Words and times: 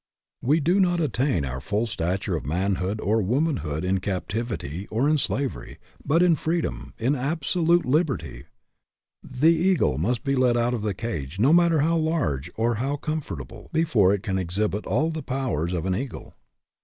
We 0.41 0.59
do 0.59 0.79
not 0.79 0.99
attain 0.99 1.45
our 1.45 1.61
full 1.61 1.85
stature 1.85 2.35
of 2.35 2.43
manhood 2.43 2.99
or 2.99 3.21
womanhood 3.21 3.85
in 3.85 3.99
captivity 3.99 4.87
or 4.89 5.07
in 5.07 5.19
slavery, 5.19 5.77
but 6.03 6.23
in 6.23 6.35
freedom, 6.35 6.95
in 6.97 7.13
absolute 7.13 7.85
liberty. 7.85 8.45
The 9.21 9.53
eagle 9.53 9.99
must 9.99 10.23
be 10.23 10.35
let 10.35 10.57
out 10.57 10.73
RESPONSIBILITY 10.73 11.27
DEVELOPS 11.37 11.37
105 11.37 11.37
of 11.37 11.37
the 11.37 11.37
cage, 11.37 11.39
no 11.39 11.53
matter 11.53 11.79
how 11.81 11.97
large 11.97 12.49
or 12.55 12.75
how 12.81 12.95
com 12.95 13.21
fortable, 13.21 13.71
before 13.71 14.11
it 14.11 14.23
can 14.23 14.39
exhibit 14.39 14.87
all 14.87 15.11
the 15.11 15.21
powers 15.21 15.71
of 15.71 15.85
an 15.85 15.95
eagle. 15.95 16.33